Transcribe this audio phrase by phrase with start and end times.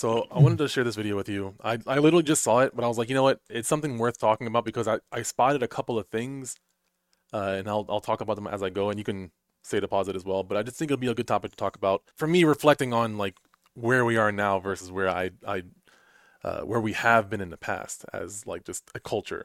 [0.00, 1.56] So I wanted to share this video with you.
[1.62, 3.42] I, I literally just saw it, but I was like, you know what?
[3.50, 6.56] It's something worth talking about because I, I spotted a couple of things,
[7.34, 9.30] uh, and I'll I'll talk about them as I go, and you can
[9.62, 10.42] say deposit as well.
[10.42, 12.94] But I just think it'll be a good topic to talk about for me, reflecting
[12.94, 13.36] on like
[13.74, 15.64] where we are now versus where I I
[16.44, 19.44] uh, where we have been in the past as like just a culture.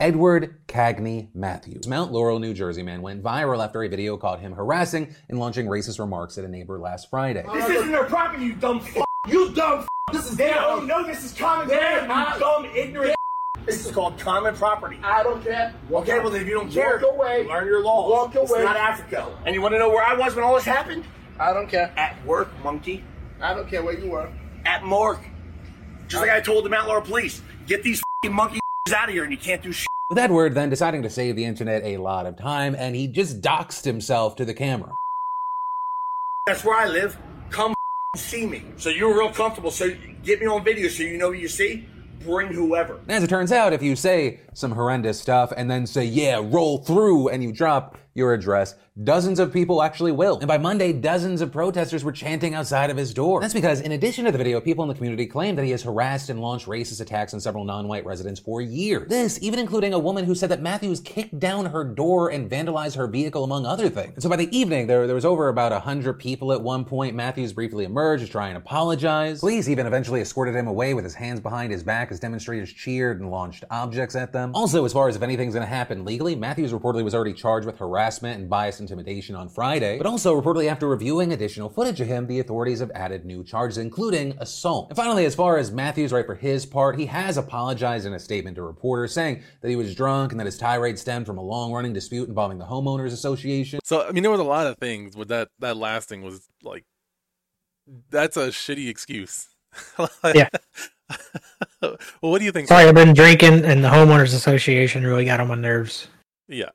[0.00, 4.52] Edward Cagney Matthews, Mount Laurel, New Jersey man, went viral after a video caught him
[4.52, 7.44] harassing and launching racist remarks at a neighbor last Friday.
[7.52, 9.04] This isn't their property, you dumb f.
[9.28, 9.88] You dumb f.
[10.12, 12.34] This is they don't know this is common ground.
[12.34, 13.16] You dumb ignorant.
[13.66, 14.98] This is called common property.
[15.02, 15.74] I don't care.
[15.92, 17.46] Okay, well then if you don't care, Walk away.
[17.46, 18.10] learn your laws.
[18.10, 18.44] Walk away.
[18.44, 19.28] It's not Africa.
[19.44, 21.04] And you want to know where I was when all this happened?
[21.38, 21.92] I don't care.
[21.96, 23.04] At work, monkey.
[23.40, 24.30] I don't care where you were.
[24.64, 25.24] At morgue.
[26.08, 28.58] Just like I told the Mount Laurel police, get these f***ing monkey
[28.92, 29.86] out of here, and you can't do shit.
[30.08, 33.40] With Edward then deciding to save the internet a lot of time, and he just
[33.40, 34.96] doxed himself to the camera.
[36.46, 37.16] That's where I live.
[38.16, 38.64] See me.
[38.76, 39.70] So you're real comfortable.
[39.70, 39.88] So
[40.24, 41.86] get me on video so you know what you see.
[42.18, 42.98] Bring whoever.
[43.08, 46.78] As it turns out, if you say some horrendous stuff and then say, yeah, roll
[46.78, 50.38] through, and you drop your address, dozens of people actually will.
[50.38, 53.40] And by Monday, dozens of protesters were chanting outside of his door.
[53.40, 55.82] That's because, in addition to the video, people in the community claim that he has
[55.82, 59.08] harassed and launched racist attacks on several non-white residents for years.
[59.08, 62.96] This, even including a woman who said that Matthews kicked down her door and vandalized
[62.96, 64.14] her vehicle, among other things.
[64.14, 67.14] And so by the evening, there, there was over about 100 people at one point.
[67.14, 69.40] Matthews briefly emerged to try and apologize.
[69.40, 73.20] Police even eventually escorted him away with his hands behind his back as demonstrators cheered
[73.20, 74.52] and launched objects at them.
[74.54, 77.78] Also, as far as if anything's gonna happen legally, Matthews reportedly was already charged with
[77.78, 79.98] harassment and bias intimidation on Friday.
[79.98, 83.78] But also, reportedly after reviewing additional footage of him, the authorities have added new charges,
[83.78, 84.88] including assault.
[84.90, 88.18] And finally, as far as Matthews, right, for his part, he has apologized in a
[88.18, 91.42] statement to reporters, saying that he was drunk and that his tirade stemmed from a
[91.42, 93.80] long-running dispute involving the homeowners association.
[93.84, 96.48] So I mean, there was a lot of things, but that that last thing was
[96.62, 96.84] like,
[98.10, 99.48] that's a shitty excuse.
[100.34, 100.48] Yeah.
[101.82, 102.68] well, what do you think?
[102.68, 106.08] Sorry, I've been drinking, and the homeowners association really got on my nerves.
[106.46, 106.70] Yeah.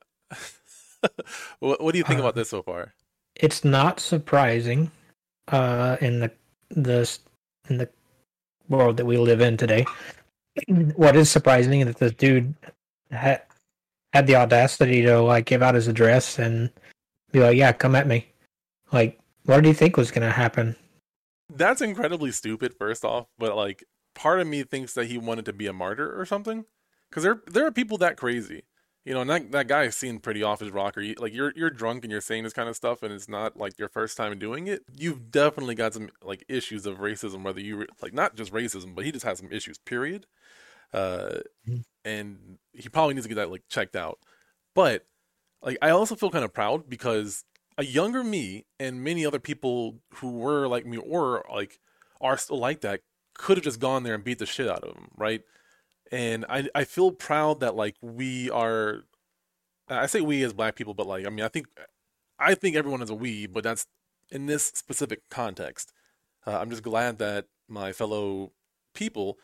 [1.60, 2.94] what, what do you think Uh, about this so far?
[3.36, 4.92] It's not surprising,
[5.50, 6.32] uh, in the
[6.70, 7.18] the
[7.70, 7.90] in the
[8.70, 9.86] world that we live in today.
[10.96, 12.54] What is surprising is that the dude
[13.12, 13.42] had
[14.14, 16.72] had the audacity to like give out his address and
[17.32, 18.28] be like, "Yeah, come at me."
[18.94, 20.76] Like, what did he think was gonna happen?
[21.54, 22.74] That's incredibly stupid.
[22.74, 23.84] First off, but like,
[24.16, 26.66] part of me thinks that he wanted to be a martyr or something.
[27.10, 28.64] Because there there are people that crazy,
[29.06, 29.22] you know.
[29.22, 31.02] And that that guy seemed pretty off his rocker.
[31.02, 33.58] You- Like you're you're drunk and you're saying this kind of stuff, and it's not
[33.58, 34.84] like your first time doing it.
[34.94, 37.44] You've definitely got some like issues of racism.
[37.44, 39.78] Whether you re- like not just racism, but he just has some issues.
[39.80, 40.26] Period.
[40.94, 41.40] Uh,
[42.04, 44.20] and he probably needs to get that like checked out.
[44.74, 45.06] But
[45.62, 47.44] like I also feel kind of proud because
[47.78, 51.80] a younger me and many other people who were like me or like
[52.22, 53.02] are still like that
[53.36, 55.42] could have just gone there and beat the shit out of him, right?
[56.12, 59.04] And I I feel proud that like we are
[59.88, 61.68] I say we as black people, but like I mean I think
[62.40, 63.88] I think everyone is a we, but that's
[64.30, 65.94] in this specific context.
[66.46, 68.52] Uh, I'm just glad that my fellow
[68.94, 69.38] people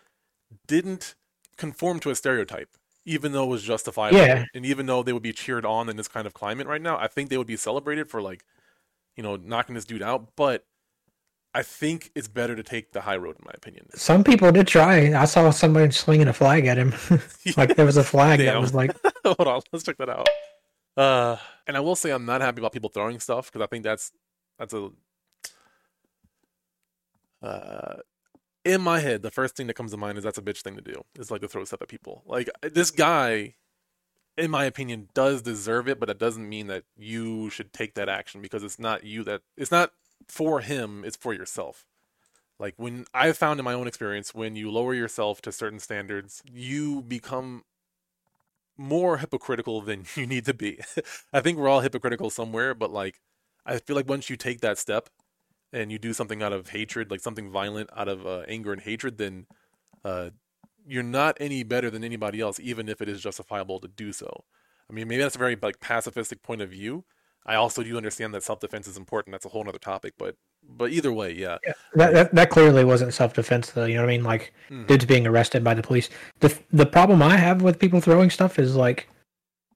[0.68, 1.16] didn't
[1.58, 2.70] conform to a stereotype,
[3.06, 4.46] even though it was justifiable, Yeah.
[4.54, 6.98] and even though they would be cheered on in this kind of climate right now.
[6.98, 8.44] I think they would be celebrated for like,
[9.16, 10.30] you know, knocking this dude out.
[10.36, 10.66] But
[11.54, 13.88] I think it's better to take the high road, in my opinion.
[13.94, 15.14] Some people did try.
[15.14, 16.94] I saw somebody swinging a flag at him.
[17.58, 18.96] like there was a flag that was like
[19.26, 20.30] Hold on, let's check that out.
[20.96, 23.84] Uh, and I will say I'm not happy about people throwing stuff because I think
[23.84, 24.12] that's
[24.58, 24.90] that's a
[27.42, 27.98] uh,
[28.64, 30.76] in my head the first thing that comes to mind is that's a bitch thing
[30.76, 31.04] to do.
[31.16, 32.24] It's like to throw stuff at people.
[32.26, 33.56] Like this guy,
[34.38, 38.08] in my opinion, does deserve it, but that doesn't mean that you should take that
[38.08, 39.92] action because it's not you that it's not
[40.28, 41.04] for him.
[41.06, 41.86] It's for yourself.
[42.60, 46.44] Like when I've found in my own experience, when you lower yourself to certain standards,
[46.52, 47.64] you become
[48.78, 50.80] more hypocritical than you need to be.
[51.34, 53.20] I think we're all hypocritical somewhere, but like
[53.66, 55.10] I feel like once you take that step
[55.74, 58.82] and you do something out of hatred, like something violent out of uh, anger and
[58.82, 59.48] hatred, then
[60.04, 60.32] uh,
[60.86, 64.46] you're not any better than anybody else, even if it is justifiable to do so.
[64.90, 67.06] I mean, maybe that's a very like pacifistic point of view.
[67.46, 69.34] I also do understand that self defense is important.
[69.34, 70.36] That's a whole other topic, but
[70.78, 71.58] but either way, yeah.
[71.96, 73.86] that, that that clearly wasn't self defense though.
[73.86, 74.24] You know what I mean?
[74.24, 74.88] Like Mhm.
[74.88, 76.10] dudes being arrested by the police.
[76.40, 79.08] The the problem I have with people throwing stuff is like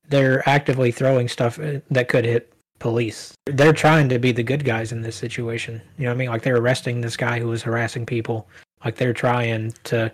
[0.08, 3.34] they're actively throwing stuff uh, that could hit police.
[3.48, 5.82] They're trying to be the good guys in this situation.
[5.98, 6.30] You know what I mean?
[6.30, 8.48] Like they're arresting this guy who was harassing people.
[8.84, 10.12] Like they're trying to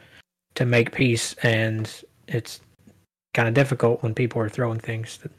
[0.56, 1.92] to make peace, and
[2.28, 2.62] it's
[3.34, 5.18] kind of difficult when people are throwing things.
[5.18, 5.32] That,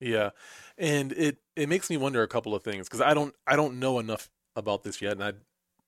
[0.00, 0.30] Yeah,
[0.78, 3.78] and it it makes me wonder a couple of things because I don't I don't
[3.78, 5.32] know enough about this yet, and I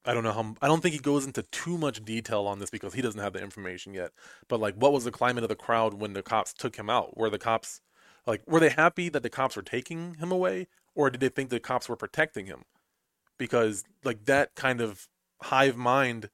[0.04, 2.70] I don't know how I don't think he goes into too much detail on this
[2.70, 4.12] because he doesn't have the information yet.
[4.48, 7.16] But like what was the climate of the crowd when the cops took him out?
[7.16, 7.81] Were the cops
[8.26, 11.50] like were they happy that the cops were taking him away or did they think
[11.50, 12.64] the cops were protecting him?
[13.38, 15.08] Because like that kind of
[15.42, 16.31] hive mind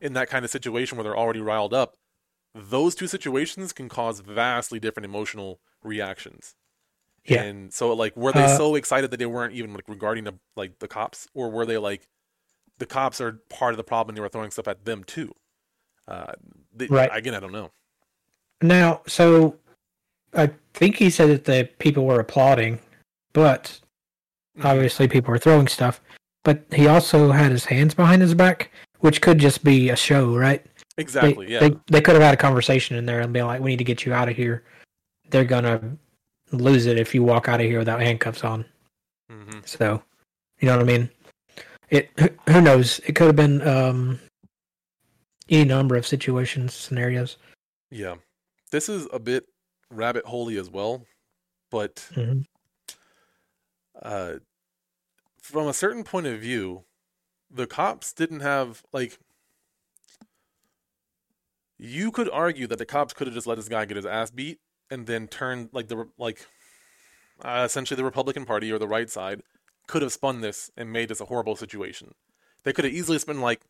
[0.00, 1.96] in that kind of situation where they're already riled up,
[2.54, 6.54] those two situations can cause vastly different emotional reactions.
[7.26, 7.42] Yeah.
[7.42, 10.34] And so like were they Uh, so excited that they weren't even like regarding the,
[10.56, 12.08] like the cops or were they like
[12.78, 15.32] the cops are part of the problem and they were throwing stuff at them too?
[16.08, 16.32] Uh
[16.74, 17.10] they, Right.
[17.12, 17.70] again, I don't know.
[18.62, 19.56] Now, so
[20.34, 22.78] I think he said that the people were applauding,
[23.32, 23.78] but
[24.58, 24.66] Mm-hmm.
[24.66, 26.00] obviously people were throwing stuff.
[26.42, 30.36] But he also had his hands behind his back, which could just be a show,
[30.36, 30.64] right?
[30.96, 31.60] They- Exactly, yeah.
[31.60, 33.84] They, they could have had a conversation in there and been like, "We need to
[33.84, 34.64] get you out of here."
[35.30, 35.96] They're gonna
[36.52, 38.64] lose it if you walk out of here without handcuffs on.
[39.30, 40.02] hmm So,
[40.58, 41.10] you know what I mean?
[41.88, 42.10] It
[42.48, 43.00] who- knows?
[43.00, 44.20] It could have been um,
[45.48, 47.36] any number of situations, scenarios.
[47.90, 48.16] Yeah.
[48.70, 49.46] This is a bit
[49.90, 51.04] rabbit holy as well,
[51.70, 52.44] but Mhm.
[54.00, 54.34] uh,
[55.42, 56.84] from a certain point of view,
[57.50, 59.18] the cops didn't have like.
[61.78, 64.30] You could argue that the cops could have just let this guy get his ass
[64.30, 64.60] beat
[64.90, 66.46] and then turned like the like,
[67.42, 69.42] uh, essentially the Republican Party or the right side
[69.86, 72.14] could have spun this and made this a horrible situation.
[72.64, 73.62] They could have easily spun like,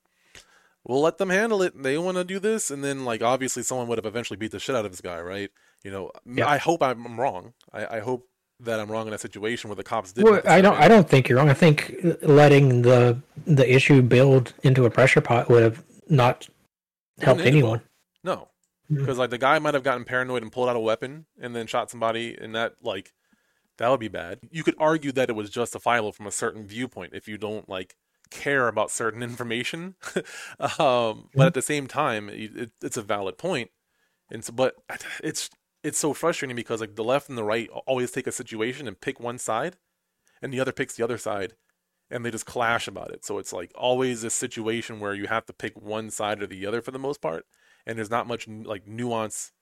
[0.85, 1.81] we'll let them handle it.
[1.83, 4.59] They want to do this, and then like obviously someone would have eventually beat the
[4.59, 5.51] shit out of this guy, right?
[5.85, 6.49] You know, Yeah.
[6.49, 7.55] I hope I'm wrong.
[7.73, 8.27] I, I hope
[8.61, 10.25] that I'm wrong in a situation where the cops did.
[10.25, 10.79] Well, I don't.
[10.79, 11.49] I don't think you're wrong.
[11.49, 16.47] I think letting the the issue build into a pressure pot would have not
[17.21, 17.81] helped Wouldn't end it anyone.
[18.23, 18.49] No.
[18.91, 21.67] Because like the guy might have gotten paranoid and pulled out a weapon and then
[21.67, 23.13] shot somebody, and that like
[23.79, 24.41] that would be bad.
[24.51, 27.97] You could argue that it was justifiable from a certain viewpoint if you don't like
[28.31, 29.95] care about certain information,
[30.79, 33.71] um, but at the same time, it, it, it's a valid point.
[34.31, 34.75] And so, but
[35.23, 35.51] it's
[35.83, 39.01] it's so frustrating because like the left and the right always take a situation and
[39.01, 39.77] pick one side,
[40.43, 41.55] and the other picks the other side,
[42.11, 43.25] and they just clash about it.
[43.25, 46.67] So it's like always a situation where you have to pick one side or the
[46.67, 47.47] other for the most part,
[47.87, 49.53] and there's not much like nuance.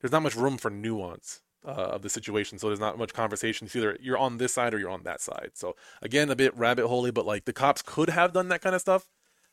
[0.00, 3.66] There's not much room for nuance uh, of the situation, so there's not much conversation.
[3.66, 5.50] It's either you're on this side or you're on that side.
[5.54, 8.74] So again, a bit rabbit holey, but like the cops could have done that kind
[8.74, 9.10] of stuff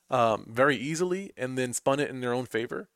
[0.09, 2.89] um, very easily and then spun it in their own favor.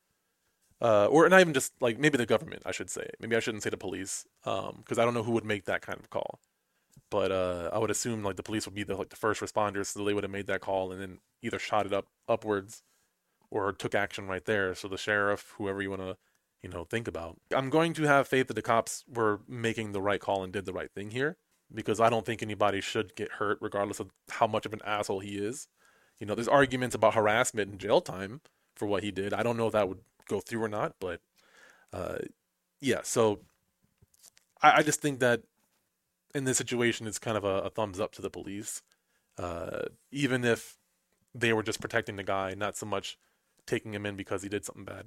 [0.81, 3.07] Uh, or not even just like maybe the government, I should say.
[3.19, 5.99] Maybe I shouldn't say the police, because I don't know who would make that kind
[5.99, 6.39] of call.
[7.11, 9.87] But uh, I would assume like the police would be the like the first responders,
[9.87, 12.81] so they would have made that call and then either shot it up upwards
[13.51, 14.73] or took action right there.
[14.73, 16.17] So the sheriff, whoever you want to,
[16.63, 17.39] you know, think about.
[17.55, 20.65] I'm going to have faith that the cops were making the right call and did
[20.65, 21.37] the right thing here,
[21.73, 25.19] because I don't think anybody should get hurt, regardless of how much of an asshole
[25.19, 25.67] he is.
[26.19, 28.41] You know, there's arguments about harassment and jail time
[28.75, 29.33] for what he did.
[29.33, 31.19] I don't know if that would go through or not, but
[31.91, 32.19] uh,
[32.79, 33.01] yeah.
[33.03, 33.39] So
[34.61, 35.41] I, I just think that
[36.33, 38.81] in this situation, it's kind of a, a thumbs up to the police,
[39.37, 39.81] uh,
[40.11, 40.77] even if
[41.33, 43.17] they were just protecting the guy, not so much
[43.67, 45.05] taking him in because he did something bad.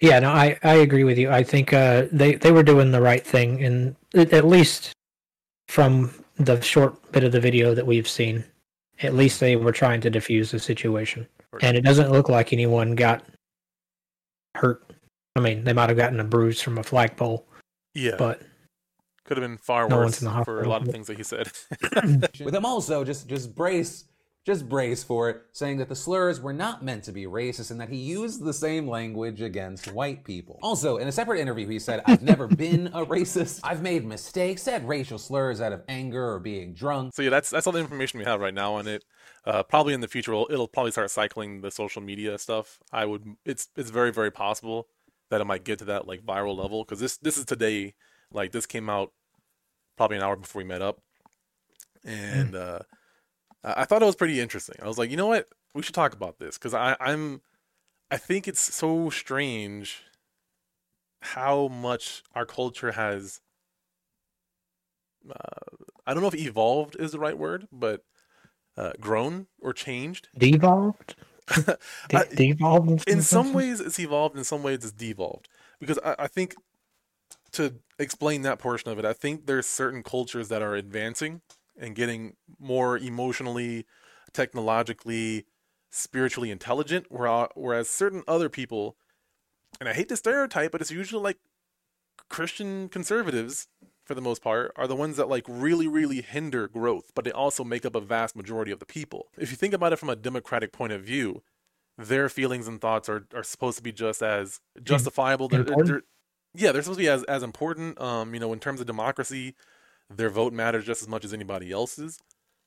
[0.00, 1.30] Yeah, no, I, I agree with you.
[1.30, 4.92] I think uh, they they were doing the right thing, and at at least
[5.68, 8.44] from the short bit of the video that we've seen,
[9.02, 11.26] at least they were trying to defuse the situation.
[11.62, 13.24] And it doesn't look like anyone got
[14.56, 14.92] hurt.
[15.36, 17.46] I mean, they might have gotten a bruise from a flagpole,
[17.94, 18.42] Yeah, but
[19.24, 21.16] could have been far no worse one's in the for a lot of things that
[21.16, 21.50] he said.
[22.44, 24.04] With him also just just brace
[24.44, 27.80] just brace for it, saying that the slurs were not meant to be racist and
[27.80, 30.58] that he used the same language against white people.
[30.62, 33.60] Also, in a separate interview, he said, I've never been a racist.
[33.64, 37.14] I've made mistakes, said racial slurs out of anger or being drunk.
[37.14, 39.04] So yeah, that's that's all the information we have right now on it.
[39.46, 42.80] Uh, probably in the future, it'll, it'll probably start cycling the social media stuff.
[42.92, 44.88] I would, it's it's very very possible
[45.30, 47.94] that it might get to that like viral level because this this is today.
[48.30, 49.12] Like this came out
[49.96, 51.00] probably an hour before we met up,
[52.04, 52.80] and uh,
[53.64, 54.76] I I thought it was pretty interesting.
[54.82, 57.40] I was like, you know what, we should talk about this because I I'm
[58.10, 60.02] I think it's so strange
[61.20, 63.40] how much our culture has
[65.28, 68.04] uh, I don't know if evolved is the right word, but
[68.76, 70.28] uh, grown or changed.
[70.36, 71.16] devolved.
[72.08, 74.36] De- devolved in some ways, it's evolved.
[74.36, 75.48] In some ways, it's devolved.
[75.78, 76.54] Because I, I think
[77.52, 81.42] to explain that portion of it, I think there's certain cultures that are advancing
[81.78, 83.86] and getting more emotionally,
[84.32, 85.46] technologically,
[85.90, 88.96] spiritually intelligent, whereas, whereas certain other people,
[89.80, 91.38] and I hate to stereotype, but it's usually like
[92.28, 93.68] Christian conservatives
[94.04, 97.32] for the most part are the ones that like really really hinder growth, but they
[97.32, 99.28] also make up a vast majority of the people.
[99.38, 101.42] If you think about it from a democratic point of view,
[101.96, 105.48] their feelings and thoughts are, are supposed to be just as justifiable.
[105.48, 106.02] They're, they're, they're,
[106.54, 108.00] yeah, they're supposed to be as, as important.
[108.00, 109.54] Um, you know, in terms of democracy,
[110.16, 112.20] their vote matters just as much as anybody else's.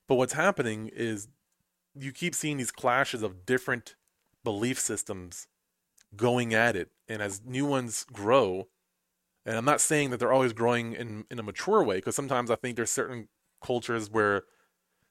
[0.06, 1.28] But what's happening is
[1.94, 3.94] you keep seeing these clashes of different
[4.44, 5.48] belief systems
[6.16, 6.90] going at it.
[7.08, 8.68] And as new ones grow,
[9.44, 12.50] and I'm not saying that they're always growing in, in a mature way, because sometimes
[12.50, 13.28] I think there's certain
[13.62, 14.44] cultures where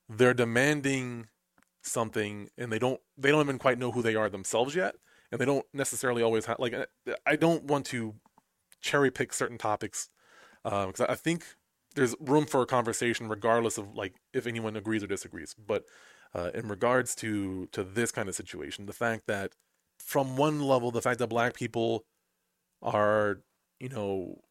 [0.09, 1.27] they're demanding
[1.81, 4.95] something and they don't they don't even quite know who they are themselves yet
[5.31, 6.73] and they don't necessarily always have like
[7.25, 8.15] i don't want to
[8.81, 10.09] cherry pick certain topics
[10.63, 11.45] because uh, i think
[11.97, 15.55] there's room for a conversation regardless of like if anyone agrees or disagrees.
[15.55, 15.83] But
[16.33, 19.53] uh, in regards to to this kind of situation the fact that
[19.99, 22.05] from one level the fact that black people
[22.81, 23.41] are
[23.79, 24.41] you know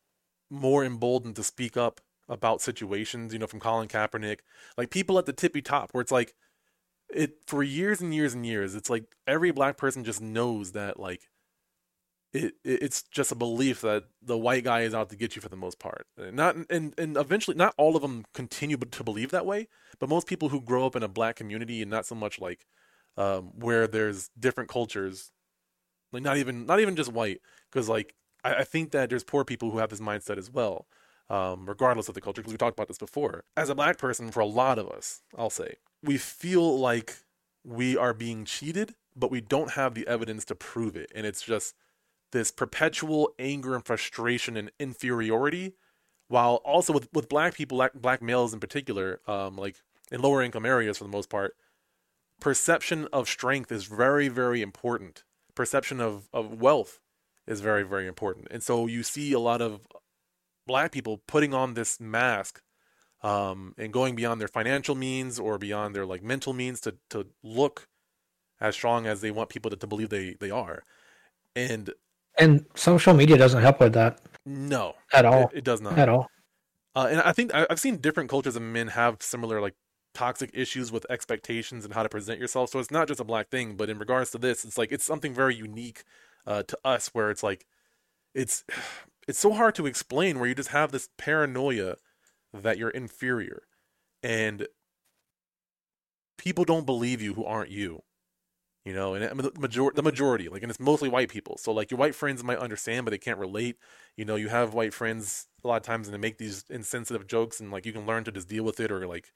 [0.51, 4.41] more emboldened to speak up about situations you know from colin kaepernick
[4.77, 6.35] like people at the tippy top where it's like
[7.09, 10.99] it for years and years and years it's like every black person just knows that
[10.99, 11.29] like
[12.37, 15.49] it, it's just a belief that the white guy is out to get you for
[15.49, 16.07] the most part.
[16.19, 20.27] Not and and eventually not all of them continue to believe that way, but most
[20.27, 22.67] people who grow up in a black community and not so much like
[23.17, 25.33] um, where there's different cultures,
[26.13, 27.41] like not even not even just white,
[27.71, 28.15] because like
[28.45, 30.87] I, I, think that there's poor people who have this mindset as well,
[31.31, 32.43] um, regardless of the culture.
[32.43, 33.45] Because we talked about this before.
[33.57, 37.17] As a black person, for a lot of us, I'll say we feel like
[37.65, 41.11] we are being cheated, but we don't have the evidence to prove it.
[41.15, 41.75] And it's just
[42.33, 45.75] this perpetual anger and frustration and inferiority,
[46.29, 49.77] while also with, with black people, black, black males in particular, um, like
[50.11, 51.55] in lower income areas for the most part,
[52.41, 55.25] perception of strength is very, very important.
[55.55, 57.01] Perception of, of wealth
[57.47, 58.49] is very, very important.
[58.51, 59.81] And so you see a lot of
[60.67, 62.61] black people putting on this mask
[63.23, 67.27] um, and going beyond their financial means or beyond their like mental means to to
[67.43, 67.89] look
[68.61, 70.83] as strong as they want people to, to believe they they are
[71.55, 71.93] and
[72.39, 74.95] and social media doesn't help with that no.
[75.13, 75.45] at all.
[75.49, 75.99] It, it does not.
[75.99, 76.29] At all.
[76.95, 79.75] Uh, and i think i've seen different cultures of men have similar like
[80.15, 82.71] toxic issues with expectations and how to present yourself.
[82.71, 85.05] So it's not just a black thing but in regards to this it's like it's
[85.05, 86.05] something very unique
[86.47, 87.67] uh, to us where it's like
[88.35, 88.65] it's
[89.29, 91.97] it's so hard to explain where you just have this paranoia
[92.53, 93.63] that you're inferior.
[94.23, 94.69] And
[96.39, 98.03] people don't believe you who aren't you
[98.87, 101.59] you know and the, major- the majority like and it's mostly white people.
[101.59, 103.79] So like your white friends might understand but they can't relate.
[104.17, 107.29] You know you have white friends a lot of times and they make these insensitive
[107.29, 109.33] jokes and like you can learn to just deal with it or like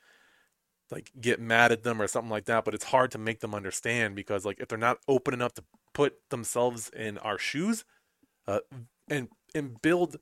[0.90, 3.54] like get mad at them or something like that but it's hard to make them
[3.54, 5.64] understand because like if they're not open enough to
[5.94, 7.84] put themselves in our shoes
[8.48, 8.60] uh,
[9.08, 10.16] and and build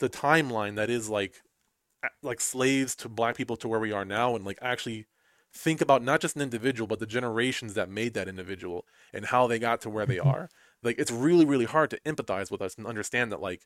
[0.00, 1.42] the timeline that is like
[2.22, 5.06] like slaves to black people to where we are now and like actually
[5.56, 9.46] think about not just an individual but the generations that made that individual and how
[9.46, 10.28] they got to where they mm-hmm.
[10.28, 10.48] are.
[10.82, 13.62] Like it's really really hard to empathize with us and understand that like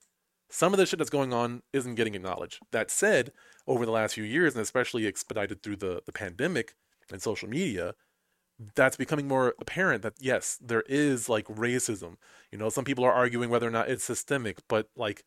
[0.48, 2.60] some of the shit that's going on isn't getting acknowledged.
[2.72, 3.32] That said
[3.66, 6.74] over the last few years and especially expedited through the the pandemic
[7.10, 7.94] and social media
[8.74, 12.16] that's becoming more apparent that yes there is like racism.
[12.52, 15.24] You know some people are arguing whether or not it's systemic but like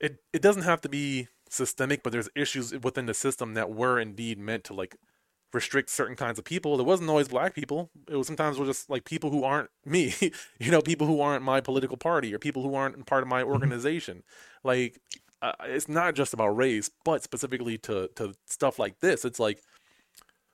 [0.00, 3.98] it it doesn't have to be systemic, but there's issues within the system that were
[3.98, 4.96] indeed meant to like
[5.54, 6.78] restrict certain kinds of people.
[6.78, 7.90] It wasn't always black people.
[8.08, 10.14] It was sometimes just like people who aren't me,
[10.58, 13.42] you know, people who aren't my political party or people who aren't part of my
[13.42, 13.52] mm-hmm.
[13.52, 14.22] organization.
[14.62, 15.00] Like
[15.40, 19.24] uh, it's not just about race, but specifically to to stuff like this.
[19.24, 19.62] It's like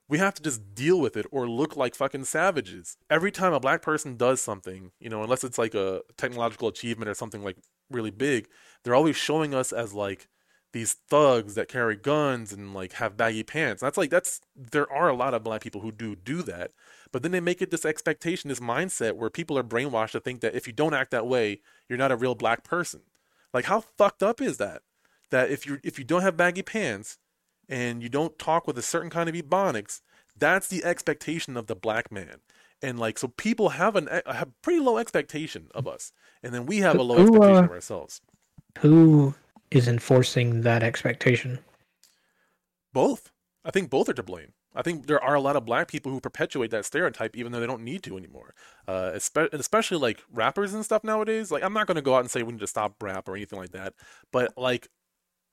[0.08, 2.96] we have to just deal with it or look like fucking savages.
[3.08, 7.08] Every time a black person does something, you know, unless it's like a technological achievement
[7.08, 7.56] or something like
[7.90, 8.48] really big,
[8.82, 10.28] they're always showing us as like
[10.72, 13.80] these thugs that carry guns and like have baggy pants.
[13.80, 16.72] That's like that's there are a lot of black people who do do that.
[17.12, 20.40] But then they make it this expectation, this mindset where people are brainwashed to think
[20.40, 23.00] that if you don't act that way, you're not a real black person.
[23.52, 24.82] Like how fucked up is that?
[25.30, 27.18] That if you if you don't have baggy pants
[27.68, 30.00] and you don't talk with a certain kind of ebonics,
[30.36, 32.36] that's the expectation of the black man.
[32.80, 36.12] And like so people have an have pretty low expectation of us.
[36.42, 38.20] And then we have a low who, expectation uh, of ourselves.
[38.78, 39.34] Who
[39.70, 41.58] is enforcing that expectation?
[42.92, 43.30] Both.
[43.64, 44.52] I think both are to blame.
[44.74, 47.60] I think there are a lot of black people who perpetuate that stereotype even though
[47.60, 48.54] they don't need to anymore.
[48.86, 49.10] Uh,
[49.52, 51.50] especially like rappers and stuff nowadays.
[51.50, 53.58] Like I'm not gonna go out and say we need to stop rap or anything
[53.58, 53.94] like that,
[54.32, 54.88] but like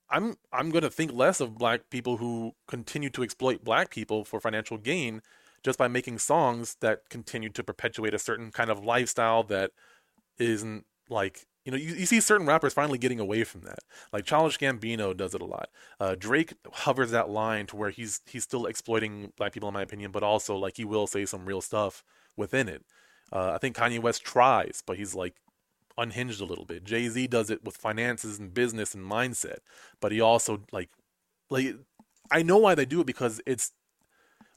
[0.09, 4.39] I'm I'm gonna think less of black people who continue to exploit black people for
[4.39, 5.21] financial gain
[5.63, 9.71] just by making songs that continue to perpetuate a certain kind of lifestyle that
[10.37, 13.79] isn't like You know, you, you see certain rappers finally getting away from that.
[14.13, 15.67] Like Childish Gambino does it a lot.
[15.99, 19.81] Uh, Drake hovers that line to where he's he's still exploiting black people, in my
[19.81, 22.05] opinion, but also like he will say some real stuff
[22.37, 22.85] within it.
[23.33, 25.35] Uh, I think Kanye West tries, but he's like
[25.97, 26.85] unhinged a little bit.
[26.85, 29.57] Jay Z does it with finances and business and mindset,
[29.99, 30.89] but he also like
[31.49, 31.75] like
[32.31, 33.73] I know why they do it because it's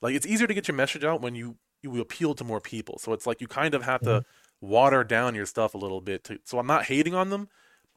[0.01, 2.99] like it's easier to get your message out when you you appeal to more people.
[2.99, 4.25] So it's like you kind of have to
[4.61, 6.25] water down your stuff a little bit.
[6.25, 7.49] To, so I'm not hating on them,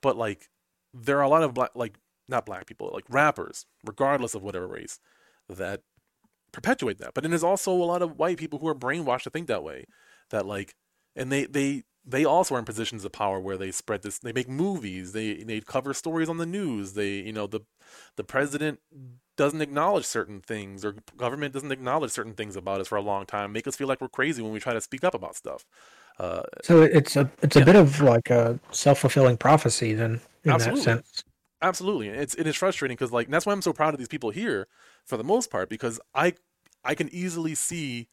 [0.02, 0.50] but like
[0.94, 4.68] there are a lot of black like not black people like rappers, regardless of whatever
[4.68, 5.00] race,
[5.50, 5.82] that
[6.52, 7.14] perpetuate that.
[7.14, 9.64] But then there's also a lot of white people who are brainwashed to think that
[9.64, 9.86] way.
[10.30, 10.76] That like
[11.16, 14.34] and they they they also are in positions of power where they spread this they
[14.34, 17.62] make movies they they cover stories on the news they you know the
[18.18, 18.80] the president
[19.38, 23.26] doesn't acknowledge certain things or government doesn't acknowledge certain things about us for a long
[23.26, 25.66] time make us feel like we're crazy when we try to speak up about stuff
[26.20, 30.52] uh, So it's a it's a bit of like a self fulfilling prophecy then in
[30.52, 30.82] Absolutely.
[30.82, 31.24] that sense.
[31.62, 34.32] absolutely it's it is frustrating because like that's why i'm so proud of these people
[34.32, 34.68] here
[35.06, 36.34] for the most part because i
[36.84, 38.10] i can easily see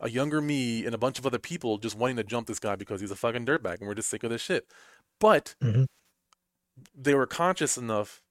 [0.00, 2.74] a younger me and a bunch of other people just wanting to jump this guy
[2.74, 4.66] because he's a fucking dirtbag and we're just sick of this shit
[5.20, 5.84] but Mhm.
[6.94, 8.22] they were conscious enough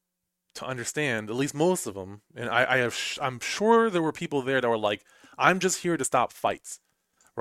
[0.55, 4.01] to understand at least most of them and i i have sh- i'm sure there
[4.01, 5.03] were people there that were like
[5.37, 6.79] i'm just here to stop fights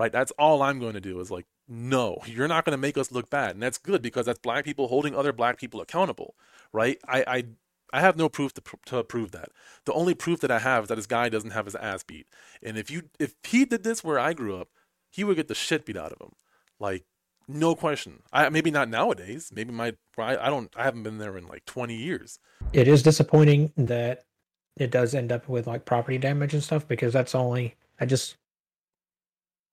[0.00, 2.96] right that's all i'm going to do is like no you're not going to make
[2.96, 6.34] us look bad and that's good because that's black people holding other black people accountable
[6.72, 7.44] right i i
[7.92, 9.48] I have no proof to, pr- to prove that.
[9.84, 12.28] The only proof that I have is that this guy doesn't have his ass beat.
[12.62, 14.68] And if you if he did this where I grew up,
[15.10, 16.34] he would get the shit beat out of him.
[16.78, 17.04] Like
[17.48, 18.22] no question.
[18.32, 19.50] I maybe not nowadays.
[19.52, 22.38] Maybe my I, I don't I haven't been there in like 20 years.
[22.72, 24.24] It is disappointing that
[24.76, 28.36] it does end up with like property damage and stuff because that's only I just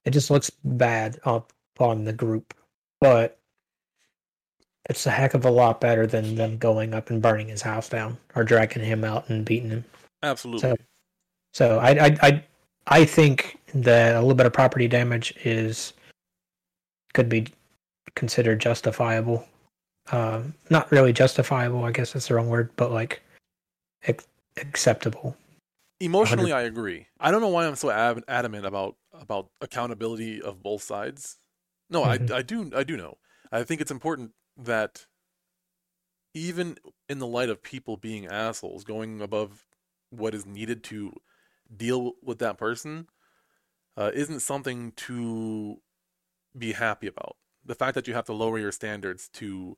[0.05, 2.53] it just looks bad up on the group.
[2.99, 3.37] But
[4.89, 7.89] it's a heck of a lot better than them going up and burning his house
[7.89, 9.85] down or dragging him out and beating him.
[10.23, 10.61] Absolutely.
[10.61, 10.75] So,
[11.53, 12.43] so I, I, I,
[12.87, 15.93] I think that a little bit of property damage is
[17.13, 17.47] could be
[18.15, 19.45] considered justifiable.
[20.11, 23.21] Um, not really justifiable, I guess that's the wrong word, but like
[24.07, 24.25] ac-
[24.57, 25.35] acceptable.
[25.99, 27.07] Emotionally, I agree.
[27.19, 31.39] I don't know why I'm so ab- adamant about about accountability of both sides.
[31.89, 32.31] No, Mhm.
[32.31, 33.17] I I do I do know.
[33.51, 35.07] I think it's important that
[36.33, 36.77] even
[37.09, 39.65] in the light of people being assholes, going above
[40.09, 41.13] what is needed to
[41.75, 43.09] deal with that person,
[43.97, 45.81] uh, isn't something to
[46.57, 47.37] be happy about.
[47.65, 49.77] The fact that you have to lower your standards to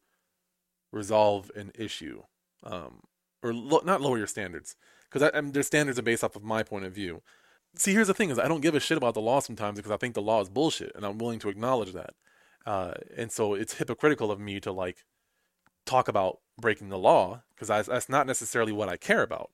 [0.92, 2.24] resolve an issue,
[2.64, 3.04] um,
[3.42, 4.76] or lo- not lower your standards,
[5.12, 7.22] because their standards are based off of my point of view.
[7.76, 9.92] See, here's the thing: is I don't give a shit about the law sometimes because
[9.92, 12.14] I think the law is bullshit, and I'm willing to acknowledge that.
[12.66, 15.06] Uh, and so it's hypocritical of me to like
[15.86, 19.52] talk about breaking the law because that's not necessarily what I care about.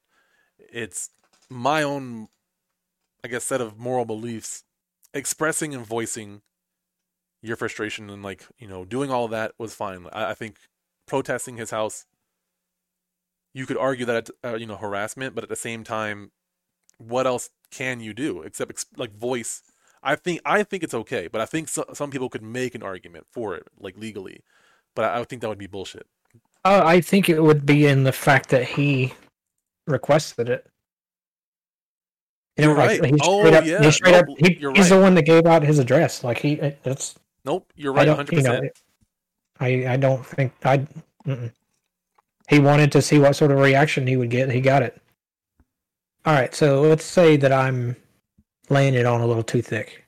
[0.57, 1.09] It's
[1.49, 2.27] my own,
[3.23, 4.63] I guess, set of moral beliefs,
[5.13, 6.41] expressing and voicing
[7.41, 10.07] your frustration and like you know doing all that was fine.
[10.11, 10.57] I, I think
[11.05, 12.05] protesting his house,
[13.55, 16.31] you could argue that it's uh, you know harassment, but at the same time,
[16.97, 19.63] what else can you do except ex- like voice?
[20.03, 22.83] I think I think it's okay, but I think so, some people could make an
[22.83, 24.41] argument for it like legally,
[24.93, 26.05] but I, I think that would be bullshit.
[26.65, 29.13] Uh, I think it would be in the fact that he
[29.87, 30.67] requested it.
[32.57, 33.13] You know, You're like, right.
[33.13, 33.81] he Oh, up, yeah.
[33.81, 34.97] he straight Nope, up, he, you're he's right.
[34.97, 36.23] the one that gave out his address.
[36.25, 37.15] Like he, that's
[37.45, 38.61] Nope, you're right, don't, hundred you know,
[39.59, 40.79] I I don't think I.
[41.25, 41.51] Mm-mm.
[42.47, 44.49] He wanted to see what sort of reaction he would get.
[44.51, 44.99] He got it.
[46.25, 47.95] All right, so let's say that I'm
[48.69, 50.05] laying it on a little too thick,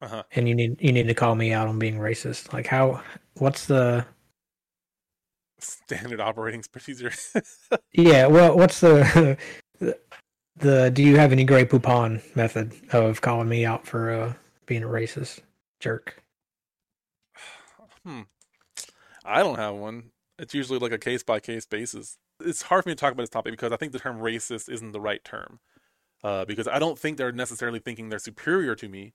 [0.00, 0.22] Uh huh.
[0.32, 2.52] and you need you need to call me out on being racist.
[2.52, 3.02] Like how?
[3.34, 4.06] What's the?
[5.58, 7.12] Standard operating procedure.
[7.92, 9.38] Yeah, well, what's the
[9.78, 9.98] the,
[10.56, 14.34] the do you have any Grey Poupon method of calling me out for uh,
[14.66, 15.40] being a racist
[15.80, 16.22] jerk?
[18.04, 18.22] hmm.
[19.24, 20.10] I don't have one.
[20.40, 22.18] It's usually like a case by case basis.
[22.40, 24.68] It's hard for me to talk about this topic because I think the term racist
[24.70, 25.60] isn't the right term.
[26.22, 29.14] Uh, because I don't think they're necessarily thinking they're superior to me.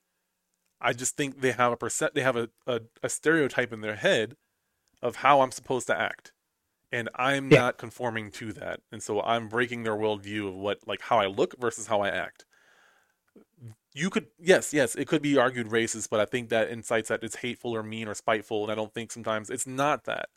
[0.82, 2.16] I just think they have a percent.
[2.16, 4.36] They have a, a, a stereotype in their head
[5.02, 6.34] of how I'm supposed to act,
[6.92, 7.60] and I'm Yeah.
[7.60, 8.82] not conforming to that.
[8.92, 12.10] And so I'm breaking their worldview of what like how I look versus how I
[12.10, 12.46] act.
[13.94, 17.24] You could yes yes it could be argued racist, but I think that incites that
[17.24, 20.30] it's hateful or mean or spiteful, and I don't think sometimes it's not that.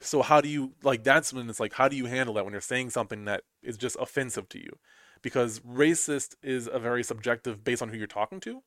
[0.00, 2.52] So how do you like that's when it's like how do you handle that when
[2.52, 4.78] you're saying something that is just offensive to you?
[5.22, 8.62] Because racist is a very subjective based on who you're talking to.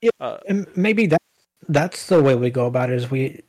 [0.00, 0.10] Yeah.
[0.20, 1.20] Uh, And maybe that
[1.68, 2.96] that's the way we go about it.
[2.96, 3.42] Is we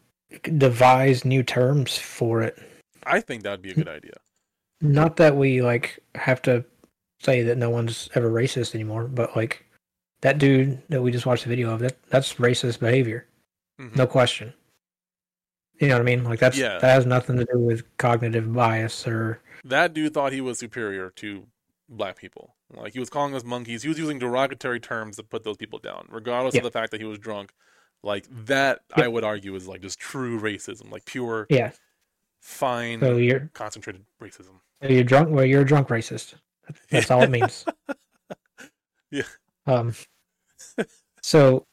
[0.57, 2.57] devise new terms for it.
[3.03, 4.13] I think that'd be a good idea.
[4.81, 6.65] Not that we like have to
[7.21, 9.63] say that no one's ever racist anymore, but like
[10.21, 13.27] that dude that we just watched the video of that that's racist behavior.
[13.79, 13.95] Mhm.
[13.95, 14.53] No question.
[15.81, 16.23] You know what I mean?
[16.23, 16.77] Like that's Yeah.
[16.79, 21.09] that has nothing to do with cognitive bias or That dude thought he was superior
[21.17, 21.47] to
[21.89, 22.55] black people.
[22.73, 23.81] Like he was calling us monkeys.
[23.83, 26.59] He was using derogatory terms to put those people down, regardless Yeah.
[26.59, 27.51] of the fact that he was drunk.
[28.03, 31.71] Like that, I would argue is like just true racism, like pure, yeah.
[32.39, 34.59] fine, So you're concentrated racism.
[34.81, 35.29] so you're drunk.
[35.29, 36.35] Well, you're a drunk racist.
[36.89, 37.65] That's all it means.
[39.11, 39.23] Yeah.
[39.67, 39.93] Um.
[41.21, 41.67] So,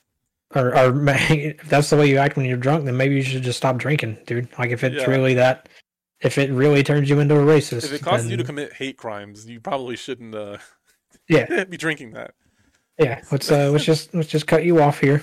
[0.54, 3.42] or or if that's the way you act when you're drunk, then maybe you should
[3.42, 4.48] just stop drinking, dude.
[4.58, 5.10] Like if it's Yeah.
[5.10, 5.68] really that,
[6.20, 8.96] if it really turns you into a racist, If it causes you to commit hate
[8.96, 10.58] crimes, you probably shouldn't uh,
[11.28, 12.34] yeah, be drinking that.
[12.98, 13.22] yeah.
[13.30, 15.22] Let's uh, let's just let's just cut you off here.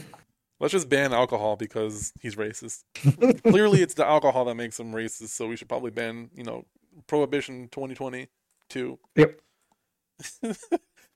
[0.59, 2.83] Let's just ban alcohol because he's racist.
[3.43, 6.65] Clearly, it's the alcohol that makes him racist, so we should probably ban, you know,
[7.07, 8.97] prohibition 2022.
[9.17, 9.39] Yep.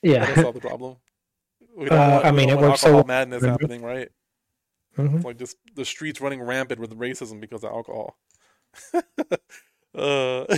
[0.03, 0.97] yeah, that's solve the problem.
[1.79, 3.03] We don't Uh, want, I mean, it works so well.
[3.05, 3.61] madness Remember?
[3.63, 4.09] happening, right?
[4.97, 5.15] Mhm.
[5.15, 8.17] It's like just the streets running rampant with racism because of alcohol.
[8.93, 8.99] uh,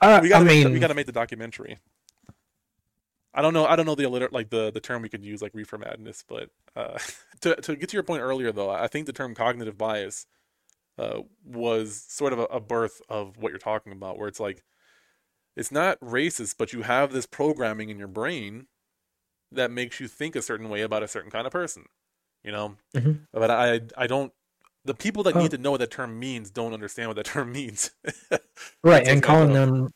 [0.00, 1.78] Uh, we gotta I make the- mean, we gotta make the documentary.
[3.34, 3.64] I don't know.
[3.66, 6.24] I don't know the alliter- like the the term we could use like reefer madness,
[6.26, 6.98] but uh,
[7.42, 10.26] to to get to your point earlier though, I think the term cognitive bias
[10.98, 14.64] uh, was sort of a, a birth of what you're talking about, where it's like
[15.56, 18.66] it's not racist, but you have this programming in your brain
[19.54, 21.86] that makes you think a certain way about a certain kind of person.
[22.44, 23.26] You know, Mhm.
[23.32, 24.32] but I I don't.
[24.84, 25.40] The people that Oh.
[25.40, 27.92] need to know what that term means don't understand what that term means.
[28.82, 29.92] right, and calling them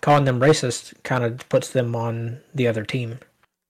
[0.00, 3.18] calling them racist kind of puts them on the other team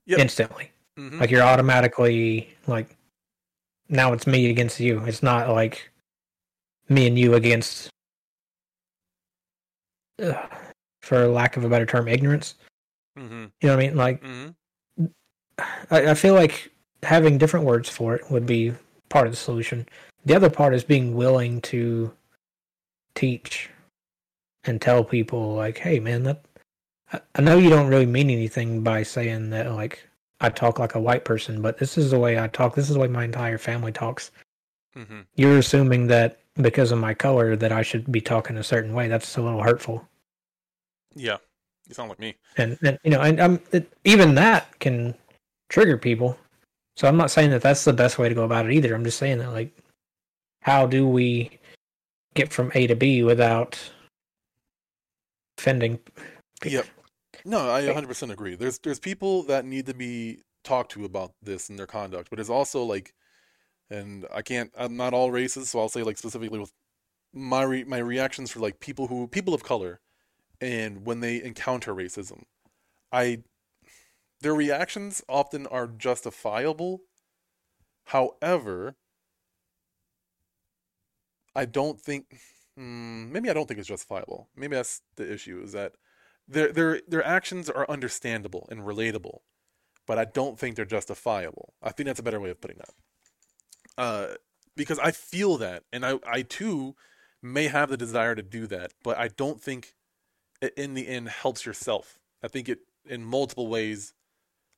[0.05, 0.19] Yep.
[0.19, 0.73] instantly.
[0.99, 1.19] Mhm.
[1.21, 2.97] Like you're automatically like
[3.89, 5.03] now it's me against you.
[5.07, 5.91] It's not like
[6.91, 7.89] me and you against
[10.23, 10.51] ugh,
[11.03, 12.57] for lack of a better term ignorance.
[13.19, 13.53] Mhm.
[13.63, 13.97] You know what I mean?
[13.97, 14.55] Like Mhm.
[15.59, 16.71] I, I feel like
[17.03, 18.73] having different words for it would be
[19.09, 19.87] part of the solution.
[20.25, 22.13] The other part is being willing to
[23.15, 23.71] teach
[24.65, 26.45] and tell people like, hey man, that
[27.35, 30.07] I, know you don't really mean anything by saying that like
[30.41, 32.75] I talk like a white person, but this is the way I talk.
[32.75, 34.31] This is the way my entire family talks.
[34.97, 35.25] Mhm.
[35.37, 39.09] You're assuming that because of my color that I should be talking a certain way.
[39.09, 40.07] That's a little hurtful.
[41.15, 41.39] Yeah,
[41.89, 42.37] you sound like me.
[42.57, 45.15] and, and you know and um, it, even that can
[45.69, 46.39] trigger people
[46.97, 49.05] so i'm not saying that that's the best way to go about it either i'm
[49.05, 49.73] just saying that like
[50.63, 51.51] how do we
[52.35, 53.79] get from a to b without
[55.59, 55.99] offending
[56.65, 56.87] Yep.
[57.45, 58.57] No, I 100% agree.
[58.57, 62.41] There's there's people that need to be talked to about this and their conduct, but
[62.41, 63.15] it's also like,
[63.91, 64.71] and I can't.
[64.77, 66.73] I'm not all racist, so I'll say like specifically with
[67.33, 70.01] my re, my reactions for like people who people of color,
[70.61, 72.43] and when they encounter racism,
[73.13, 73.43] I
[74.41, 77.03] their reactions often are justifiable.
[78.07, 78.97] However,
[81.55, 82.41] I don't think.
[82.77, 84.49] Hmm, maybe I don't think it's justifiable.
[84.57, 85.61] Maybe that's the issue.
[85.63, 85.93] Is that
[86.47, 89.41] their their their actions are understandable and relatable,
[90.07, 91.75] but I don't think they're justifiable.
[91.83, 92.95] I think that's a better way of putting that.
[93.97, 94.35] Uh,
[94.77, 96.95] because I feel that, and I I too
[97.43, 99.95] may have the desire to do that, but I don't think
[100.63, 102.21] it in the end helps yourself.
[102.43, 104.15] I think it in multiple ways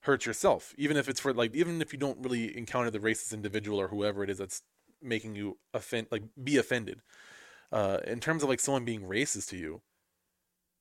[0.02, 3.32] hurts yourself, even if it's for like even if you don't really encounter the racist
[3.34, 4.62] individual or whoever it is that's
[5.02, 7.00] making you offend like be offended.
[7.72, 9.82] Uh, in terms of like someone being racist to you,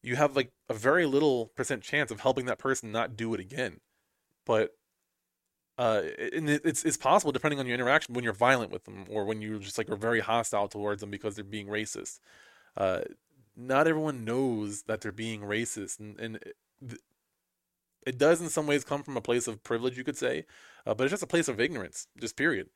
[0.01, 3.39] you have like a very little percent chance of helping that person not do it
[3.39, 3.79] again.
[4.45, 4.71] But
[5.77, 6.03] uh,
[6.34, 9.25] and it- it's it's possible depending on your interaction when you're violent with them or
[9.25, 12.19] when you just like are very hostile towards them because they're being racist.
[12.77, 13.01] Uh,
[13.58, 16.39] not everyone knows that they're being racist, and and
[18.10, 20.45] it, does in some ways come from a place of privilege, you could say,
[20.86, 22.69] uh, but it's just a place of ignorance, just period.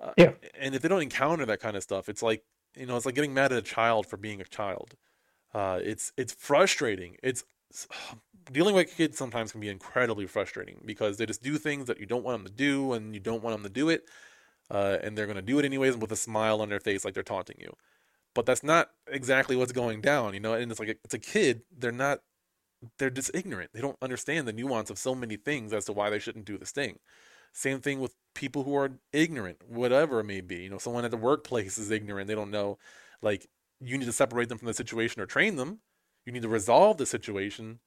[0.00, 0.32] Uh, Yeah.
[0.58, 2.44] And if they don't encounter that kind of stuff, it's like
[2.76, 4.94] you know, it's like getting mad at a child for being a child.
[5.54, 7.16] Uh, it's it's frustrating.
[7.22, 7.44] It's
[8.52, 12.06] dealing with kids sometimes can be incredibly frustrating because they just do things that you
[12.06, 14.04] don't want them to do, and you don't want them to do it,
[14.70, 17.14] uh, and they're going to do it anyways with a smile on their face, like
[17.14, 17.72] they're taunting you.
[18.34, 20.54] But that's not exactly what's going down, you know.
[20.54, 21.62] And it's like it's a kid.
[21.76, 22.20] They're not.
[22.98, 23.70] They're just ignorant.
[23.72, 26.58] They don't understand the nuance of so many things as to why they shouldn't do
[26.58, 26.98] this thing.
[27.52, 30.56] Same thing with people who are ignorant, whatever it may be.
[30.56, 32.28] You know, someone at the workplace is ignorant.
[32.28, 32.78] They don't know.
[33.20, 33.46] Like,
[33.80, 35.80] you need to separate them from the situation or train them.
[36.24, 37.80] You need to resolve the situation.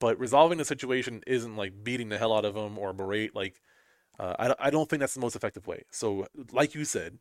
[0.00, 3.34] But resolving the situation isn't like beating the hell out of them or berate.
[3.34, 3.60] Like,
[4.18, 5.84] uh, I, I don't think that's the most effective way.
[5.90, 7.18] So, like you said,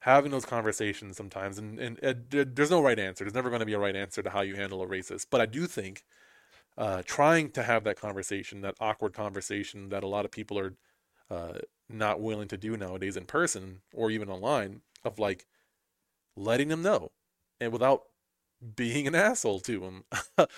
[0.00, 3.24] having those conversations sometimes, and and, and there's no right answer.
[3.24, 5.26] There's never going to be a right answer to how you handle a racist.
[5.30, 6.04] But I do think
[6.80, 10.72] uh, trying to have that conversation, that awkward conversation that a lot of people are
[11.30, 11.58] uh,
[11.90, 15.46] not willing to do nowadays in person or even online, of like
[16.36, 17.12] letting them know,
[17.60, 18.04] and without
[18.76, 20.04] being an asshole to them,
[20.38, 20.48] and,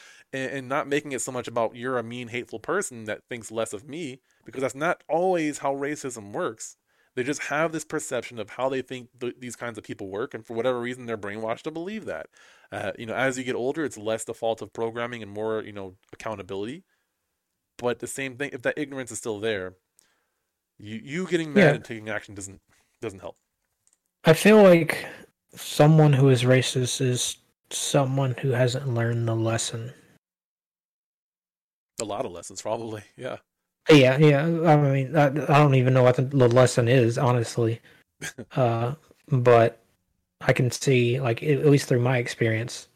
[0.53, 3.73] and not making it so much about you're a mean, hateful person that thinks less
[3.73, 6.77] of me, because that's not always how racism works.
[7.15, 10.33] They just have this perception of how they think th- these kinds of people work,
[10.33, 12.27] and for whatever reason, they're brainwashed to believe that.
[12.71, 15.63] Uh, you know, as you get older, it's less the fault of programming and more,
[15.63, 16.85] you know, accountability.
[17.77, 19.75] But the same thing, if that ignorance is still there,
[20.79, 21.75] you you getting mad Yeah.
[21.75, 22.61] and taking action doesn't
[23.03, 23.37] doesn't help.
[24.25, 25.05] I feel like
[25.55, 27.37] someone who is racist is
[27.71, 29.93] someone who hasn't learned the lesson.
[32.01, 33.03] A lot of lessons, probably.
[33.17, 33.37] Yeah.
[33.91, 34.45] Yeah, yeah.
[34.45, 37.81] I mean, I, I don't even know what the, the lesson is, honestly.
[38.57, 38.95] uh,
[39.29, 39.79] but
[40.41, 42.89] I can see, like, at least through my experience,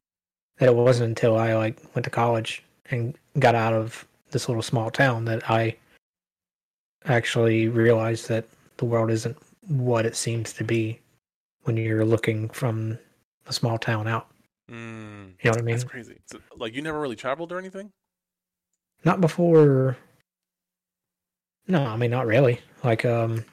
[0.58, 4.62] that it wasn't until I like went to college and got out of this little
[4.62, 5.76] small town that I
[7.04, 8.46] actually realized that
[8.76, 9.36] the world isn't
[9.68, 11.00] what it seems to be
[11.64, 12.98] when you're looking from
[13.46, 14.28] a small town out.
[14.70, 15.76] Mm, You know what I mean?
[15.76, 16.18] that's crazy.
[16.26, 17.90] So, like, you never really traveled or anything?
[19.04, 19.96] Not before.
[21.68, 22.60] No, I mean not really.
[22.84, 23.44] Like um,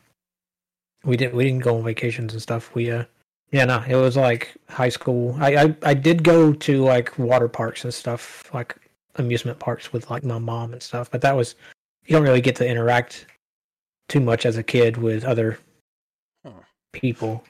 [1.04, 2.74] we didn't we didn't go on vacations and stuff.
[2.76, 3.06] We uh,
[3.52, 5.36] yeah, no, it was like high school.
[5.40, 8.76] I I, I did go to like water parks and stuff, like
[9.16, 11.10] amusement parks with like my mom and stuff.
[11.12, 11.56] But that was
[12.06, 13.26] you don't really get to interact
[14.10, 15.60] too much as a kid with other
[16.46, 16.52] Huh.
[16.92, 17.44] people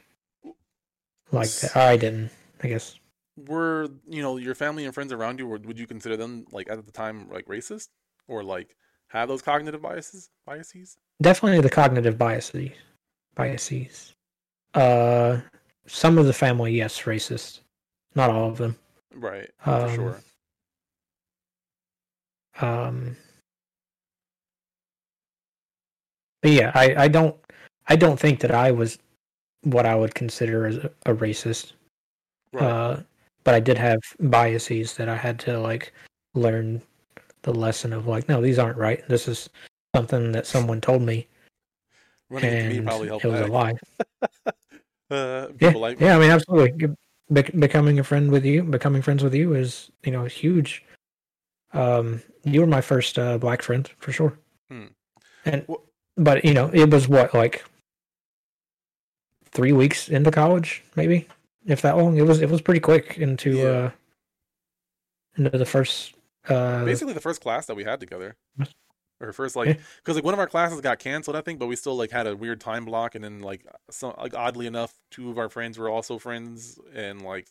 [1.31, 1.75] like that.
[1.75, 2.29] I didn't.
[2.61, 2.99] I guess.
[3.35, 5.47] Were you know your family and friends around you?
[5.51, 7.89] Or would you consider them like at the time like racist
[8.27, 8.75] or like
[9.13, 10.29] have those cognitive biases?
[10.45, 10.97] Biases?
[11.21, 12.71] definitely the cognitive biases
[13.35, 14.13] biases
[14.73, 15.37] uh
[15.85, 17.59] some of the family yes racist
[18.15, 18.75] not all of them
[19.15, 19.49] Right.
[19.65, 20.21] Um, for sure.
[22.67, 23.15] um
[26.41, 27.35] but yeah i i don't
[27.87, 28.97] i don't think that i was
[29.63, 31.73] what i would consider as a, a racist
[32.51, 32.63] Right.
[32.65, 32.99] uh
[33.43, 35.93] but i did have biases that i had to like
[36.33, 36.81] learn
[37.43, 39.49] the lesson of like no these aren't right this is
[39.95, 41.27] something that someone told me
[42.29, 43.25] Running into me and probably it helped.
[43.25, 43.73] was a lie
[45.11, 46.15] Uh, yeah, like yeah.
[46.15, 46.87] I mean, absolutely.
[47.31, 50.83] Be- becoming a friend with you, becoming friends with you is, you know, huge.
[51.73, 54.33] Um, you were my first uh, black friend for sure.
[54.71, 54.85] Hmm.
[55.45, 55.83] And Wh-
[56.17, 57.63] but you know, it was what like
[59.51, 61.27] three weeks into college, maybe
[61.67, 62.17] if that long.
[62.17, 63.65] It was it was pretty quick into Yeah.
[63.65, 63.91] uh
[65.37, 66.15] into the first
[66.49, 68.35] uh basically the first class that we had together
[69.19, 71.75] or first like because like one of our classes got canceled i think but we
[71.75, 75.29] still like had a weird time block and then like so like oddly enough two
[75.29, 77.47] of our friends were also friends and like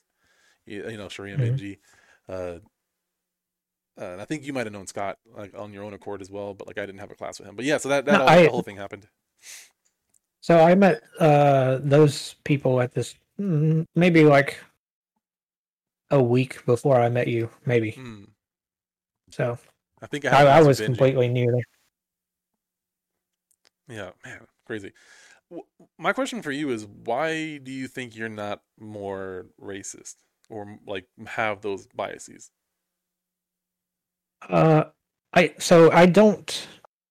[0.67, 1.59] you know Sheree and Mhm.
[1.59, 1.79] benji
[2.29, 2.59] uh
[4.01, 6.31] uh, and I think you might have known Scott like on your own accord as
[6.31, 7.57] well, but like I didn't have a class with him.
[7.57, 9.07] But yeah, so that that No, all, I- the whole thing happened.
[10.41, 14.57] so I met uh those people at this mm, maybe like
[16.11, 17.91] a week before I met you, maybe.
[17.93, 18.25] Hmm.
[19.33, 19.59] So
[20.03, 21.63] I think I, I, I was completely new there.
[23.89, 24.93] Yeah, man, crazy.
[25.51, 25.67] W-
[25.99, 30.17] My question for you is why do you think you're not more racist
[30.49, 32.51] or like have those biases?
[34.49, 34.85] Uh,
[35.33, 36.69] I so I don't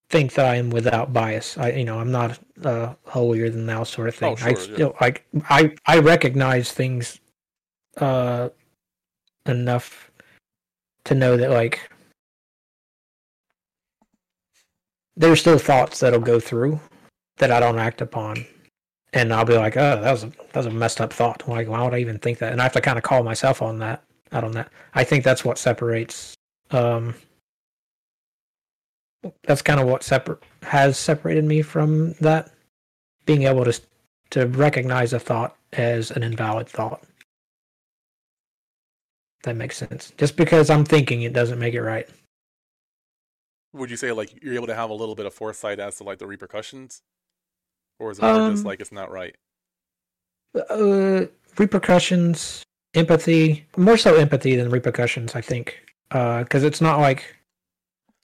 [0.10, 1.58] think that I am without bias.
[1.58, 4.34] I you know I'm not uh holier than thou sort of thing.
[4.34, 4.74] Oh, I sure, yeah.
[4.76, 7.20] still like I I recognize things
[7.98, 8.50] uh
[9.46, 10.12] enough
[11.06, 11.90] to know that like
[15.16, 16.80] there's still thoughts that'll go through
[17.38, 18.46] that I don't act upon.
[19.14, 21.48] And I'll be like, oh, that was a that was a messed up thought.
[21.48, 22.54] Like, why would I even think that?
[22.54, 24.72] And I have to kind of call myself on that, out on that.
[24.94, 26.36] I think that's what separates
[26.72, 27.14] um
[29.44, 32.52] that's kind of what separate has separated me from that
[33.26, 33.80] being able to
[34.32, 37.04] to recognize a thought as an invalid thought
[39.44, 42.10] that makes sense just because i'm thinking it doesn't make it right
[43.74, 46.04] Would you say like you're able to have a little bit of foresight as to
[46.04, 47.02] like the repercussions,
[48.00, 49.36] or is it more just Um, like it's not right?
[50.70, 51.26] uh
[51.58, 55.82] repercussions empathy more so empathy than repercussions i think.
[56.10, 57.38] Because it's not like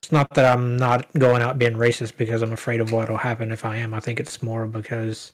[0.02, 3.50] it's not that i'm not going out being racist because i'm afraid of what'll happen
[3.50, 3.94] if i am.
[3.94, 5.32] I think it's more because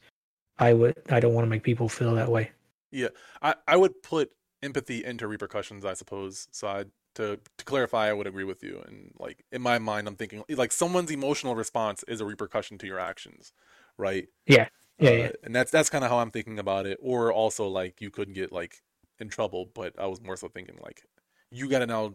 [0.59, 2.53] i would i don't want to make people feel that way.
[2.93, 3.09] Yeah,
[3.43, 4.31] I I would put
[4.63, 6.47] empathy into repercussions, I suppose.
[6.53, 8.83] So I to to clarify, I would agree with you.
[8.87, 12.87] And like in my mind, I'm thinking like someone's emotional response is a repercussion to
[12.87, 13.53] your actions,
[13.99, 14.29] right?
[14.47, 14.69] Yeah.
[14.99, 15.33] Yeah, Uh, yeah.
[15.45, 16.99] And that's that's kind of how I'm thinking about it.
[17.03, 18.83] Or also like you could get like
[19.21, 21.03] in trouble, but I was more so thinking like
[21.51, 22.15] you got to now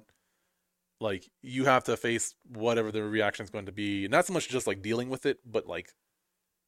[1.00, 4.08] like you have to face whatever the reaction is going to be.
[4.08, 5.94] Not so much just like dealing with it, but like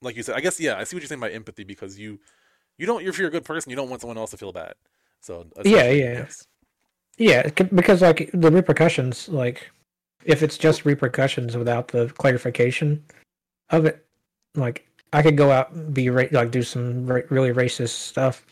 [0.02, 2.20] like you said, I guess yeah, I see what you're saying by empathy because you
[2.78, 4.76] you don't if you're a good person, you don't want someone else to feel bad.
[5.22, 6.26] So Yeah, yeah.
[6.26, 6.48] yes.
[7.22, 9.70] Yeah, because like the repercussions, like
[10.26, 13.04] if it's just repercussions without the clarification
[13.70, 14.04] of it,
[14.56, 18.44] like I could go out and be ra- like do some ra- really racist stuff,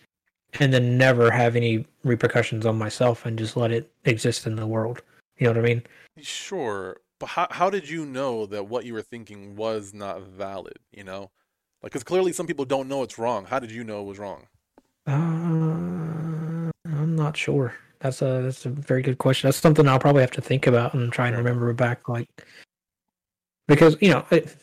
[0.59, 4.67] and then never have any repercussions on myself and just let it exist in the
[4.67, 5.01] world.
[5.39, 5.83] You know what I mean?
[6.19, 10.77] Sure, but how how did you know that what you were thinking was not valid?
[10.91, 11.31] You know,
[11.81, 13.45] like because clearly some people don't know it's wrong.
[13.45, 14.45] How did you know it was wrong?
[15.07, 17.73] Uh, I'm not sure.
[18.01, 19.47] That's a that's a very good question.
[19.47, 22.29] That's something I'll probably have to think about and try and remember back, like
[23.67, 24.55] because you know it,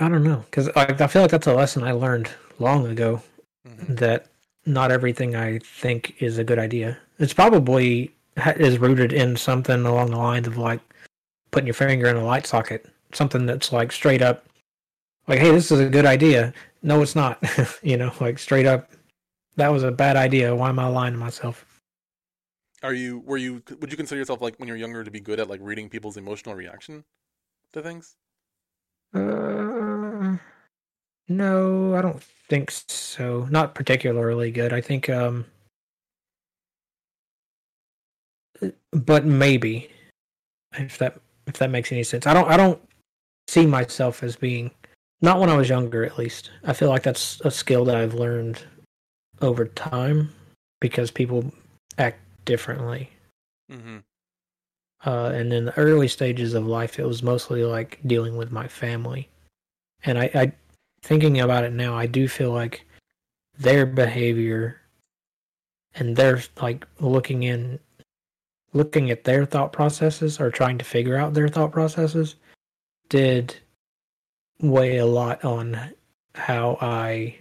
[0.00, 3.22] I don't know because like I feel like that's a lesson I learned long ago
[3.66, 3.98] Mhm.
[3.98, 4.26] that
[4.66, 6.98] not everything I think is a good idea.
[7.18, 8.12] It's probably
[8.56, 10.80] is rooted in something along the lines of like
[11.52, 14.44] putting your finger in a light socket, something that's like straight up,
[15.28, 16.52] like, hey, this is a good idea.
[16.82, 17.42] No, it's not.
[17.82, 18.90] you know, like straight up,
[19.56, 20.54] that was a bad idea.
[20.54, 21.64] Why am I lying to myself?
[22.82, 25.40] Are you were you would you consider yourself like when you're younger to be good
[25.40, 27.04] at like reading people's emotional reaction
[27.72, 28.16] to things?
[29.14, 30.36] Uh,
[31.28, 33.46] no, I don't think so.
[33.50, 34.72] Not particularly good.
[34.72, 35.46] I think, um,
[38.92, 39.90] but maybe
[40.74, 42.26] if that if that makes any sense.
[42.26, 42.80] I don't I don't
[43.48, 44.70] see myself as being
[45.22, 46.50] not when I was younger at least.
[46.64, 48.62] I feel like that's a skill that I've learned
[49.40, 50.32] over time
[50.80, 51.52] because people
[51.98, 53.10] act differently.
[53.70, 53.98] Mm-hmm.
[55.04, 58.66] Uh, and in the early stages of life, it was mostly like dealing with my
[58.66, 59.28] family.
[60.04, 60.52] And I, I,
[61.02, 62.86] thinking about it now, I do feel like
[63.58, 64.80] their behavior
[65.94, 67.78] and their like looking in,
[68.72, 72.36] looking at their thought processes or trying to figure out their thought processes
[73.08, 73.56] did
[74.60, 75.78] weigh a lot on
[76.34, 77.36] how I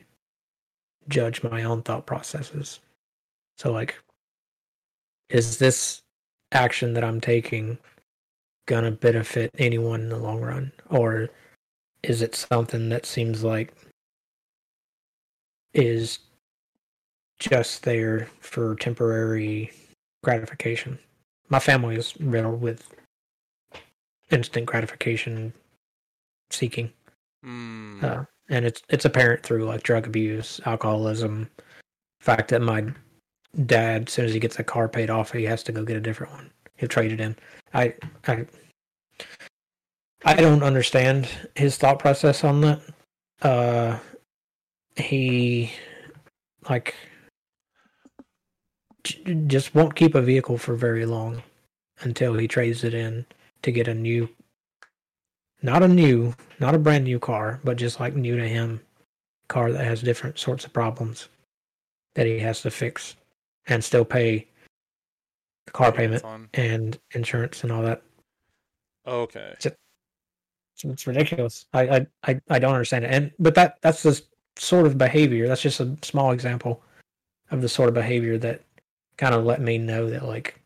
[1.10, 2.80] judge my own thought processes.
[3.58, 3.96] So, like,
[5.30, 6.02] is this
[6.52, 7.78] action that I'm taking
[8.68, 10.72] gonna benefit anyone in the long run?
[10.89, 11.30] Or
[12.04, 13.74] is it something that seems like
[15.74, 16.20] is
[17.39, 19.72] just there for temporary
[20.24, 21.00] gratification?
[21.50, 22.94] My family is riddled with
[24.32, 25.54] instant gratification
[26.50, 26.91] seeking.
[27.46, 28.04] Mm.
[28.04, 31.49] Uh, and it's it's apparent through like drug abuse, alcoholism,
[32.19, 32.86] fact that my
[33.65, 35.97] dad, as soon as he gets a car paid off, he has to go get
[35.97, 36.51] a different one.
[36.77, 37.36] He'll trade it in.
[37.73, 37.93] I
[38.27, 38.45] I
[40.25, 42.81] I don't understand his thought process on that.
[43.41, 43.99] Uh,
[44.95, 45.71] he
[46.69, 46.95] like
[49.03, 51.43] j- just won't keep a vehicle for very long
[52.01, 53.25] until he trades it in
[53.62, 54.29] to get a new
[55.65, 58.80] not a new not a brand new car but just like new to him
[59.49, 61.28] car that has different sorts of problems
[62.13, 63.15] that he has to fix
[63.67, 64.47] and still pay
[65.65, 66.47] the car payment on.
[66.54, 68.01] and insurance and all that
[69.08, 69.54] Okay.
[69.54, 69.67] it's,
[70.84, 74.21] it's ridiculous I, I i i don't understand it and but that that's the
[74.58, 76.82] sort of behavior that's just a small example
[77.51, 78.62] of the sort of behavior that
[79.17, 80.60] kind of let me know that like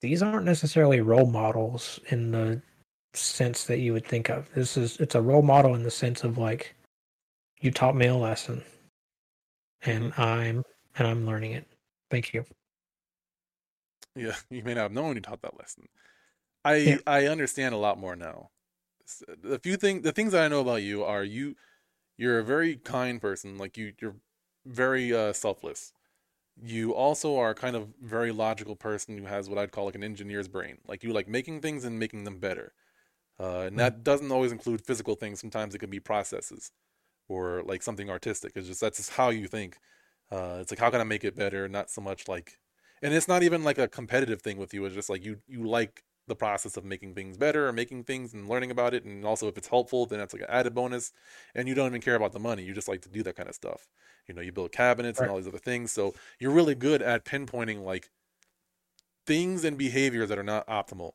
[0.00, 2.60] these aren't necessarily role models in the
[3.14, 6.24] sense that you would think of this is it's a role model in the sense
[6.24, 6.74] of like
[7.60, 8.62] you taught me a lesson
[9.82, 10.62] and i'm
[10.96, 11.66] and i'm learning it
[12.10, 12.44] thank you
[14.16, 15.88] Yeah, you may not have known you taught that lesson.
[16.64, 16.98] I Yeah.
[17.06, 18.50] I understand a lot more now.
[19.42, 21.56] The few thing the things that I know about you are you
[22.16, 23.58] you're a very kind person.
[23.58, 24.16] Like you you're
[24.66, 25.92] very uh, selfless.
[26.62, 30.04] You also are kind of very logical person who has what I'd call like an
[30.04, 30.78] engineer's brain.
[30.86, 32.74] Like you like making things and making them better.
[33.38, 35.40] Uh, and that doesn't always include physical things.
[35.40, 36.72] Sometimes it could be processes
[37.28, 38.52] or like something artistic.
[38.56, 39.78] It's just that's just how you think.
[40.30, 41.68] Uh, it's like how can I make it better?
[41.68, 42.58] Not so much like
[43.02, 45.64] and it's not even like a competitive thing with you it's just like you you
[45.66, 49.24] like the process of making things better or making things and learning about it and
[49.24, 51.12] also if it's helpful then that's like an added bonus
[51.54, 53.48] and you don't even care about the money you just like to do that kind
[53.48, 53.88] of stuff
[54.30, 55.92] you know you build cabinets and all these other things.
[55.92, 58.10] So you're really good at pinpointing like
[59.26, 61.12] things and behaviors that are not optimal.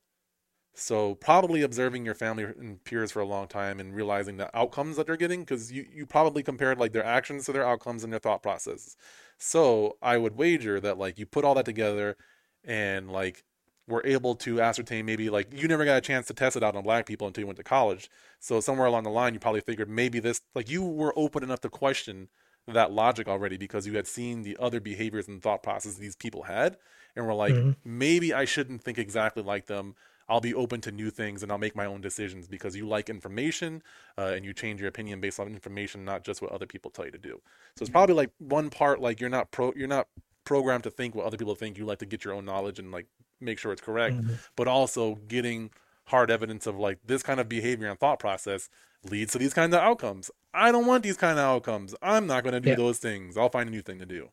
[0.73, 4.97] So probably observing your family and peers for a long time and realizing the outcomes
[4.97, 8.11] that they're getting because you, you probably compared like their actions to their outcomes and
[8.11, 8.97] their thought processes.
[9.37, 12.17] So I would wager that like you put all that together
[12.65, 13.43] and like
[13.87, 16.75] were able to ascertain maybe like you never got a chance to test it out
[16.75, 18.09] on black people until you went to college.
[18.39, 21.61] So somewhere along the line, you probably figured maybe this like you were open enough
[21.61, 22.29] to question
[22.67, 26.43] that logic already because you had seen the other behaviors and thought processes these people
[26.43, 26.77] had,
[27.15, 27.75] and were like, Mhm.
[27.83, 29.95] maybe I shouldn't think exactly like them.
[30.27, 33.09] I'll be open to new things and I'll make my own decisions because you like
[33.09, 33.83] information
[34.17, 37.05] uh, and you change your opinion based on information, not just what other people tell
[37.05, 37.41] you to do.
[37.77, 40.07] So it's probably like one part like you're not pro you're not
[40.43, 41.77] programmed to think what other people think.
[41.77, 43.07] You like to get your own knowledge and like
[43.39, 44.39] make sure it's correct, Mhm.
[44.55, 45.71] but also getting
[46.07, 48.69] hard evidence of like this kind of behavior and thought process
[49.09, 50.31] leads to these kinds of outcomes.
[50.53, 51.95] I don't want these kind of outcomes.
[52.01, 52.75] I'm not going to do Yeah.
[52.75, 53.37] those things.
[53.37, 54.29] I'll find a new thing to do.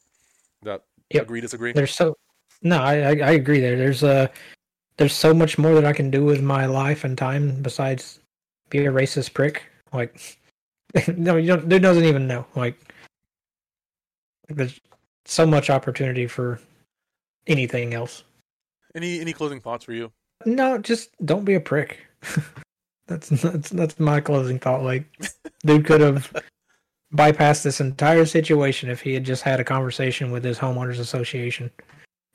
[0.62, 1.22] That Yep.
[1.24, 1.72] agree disagree?
[1.72, 2.16] There's so
[2.62, 3.76] no, I, I I agree there.
[3.76, 4.28] There's uh
[4.96, 8.20] there's so much more that I can do with my life and time besides
[8.70, 9.64] be a racist prick.
[9.92, 10.38] Like
[11.16, 11.68] no, you don't.
[11.68, 12.46] Dude doesn't even know.
[12.54, 12.78] Like
[14.48, 14.80] there's
[15.24, 16.60] so much opportunity for
[17.46, 18.22] anything else.
[18.94, 20.12] Any any closing thoughts for you?
[20.46, 21.98] No, just don't be a prick.
[23.06, 24.82] that's that's that's my closing thought.
[24.82, 25.04] Like,
[25.64, 26.32] dude could have
[27.14, 31.70] bypassed this entire situation if he had just had a conversation with his homeowners association,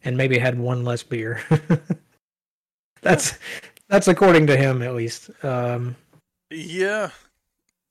[0.03, 1.41] and maybe had one less beer.
[3.01, 3.37] that's
[3.87, 5.29] that's according to him, at least.
[5.43, 5.95] Um,
[6.49, 7.11] Yeah.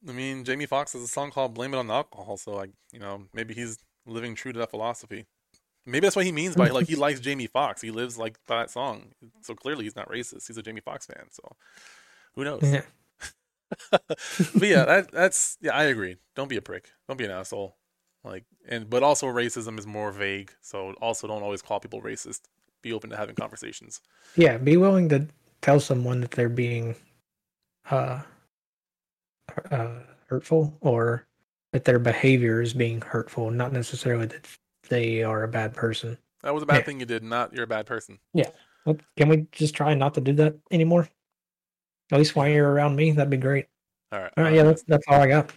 [0.08, 2.70] I mean, Jamie Foxx has a song called "Blame It on the Alcohol," so like,
[2.92, 5.26] you know, maybe he's living true to that philosophy.
[5.84, 7.80] Maybe that's what he means by like he likes Jamie Foxx.
[7.80, 9.12] He lives like that song.
[9.42, 10.46] So clearly he's not racist.
[10.46, 11.26] He's a Jamie Foxx fan.
[11.30, 11.42] So
[12.36, 12.60] who knows?
[12.62, 12.82] yeah.
[13.90, 16.16] but yeah, that that's yeah, I agree.
[16.36, 16.90] Don't be a prick.
[17.08, 17.76] Don't be an asshole.
[18.22, 20.52] Like and but also racism is more vague.
[20.60, 22.42] So also don't always call people racist.
[22.82, 24.00] Be open to having conversations.
[24.36, 25.26] yeah, be willing to
[25.62, 26.94] tell someone that they're being
[27.90, 28.20] uh,
[29.70, 29.88] uh,
[30.28, 31.26] hurtful or
[31.72, 34.46] that their behavior is being hurtful, not necessarily that
[34.88, 36.16] they are a bad person.
[36.42, 36.82] That was a bad Yeah.
[36.82, 38.18] thing you did, not you're a bad person.
[38.34, 38.50] Yeah.
[38.84, 41.08] Well, Can we just try not to do that anymore?
[42.12, 43.66] At least while you're around me, that'd be great.
[44.12, 44.32] All right.
[44.36, 45.50] All right, yeah, that's that's all I got.